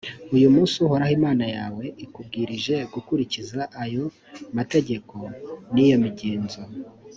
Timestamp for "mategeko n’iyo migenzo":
4.57-6.61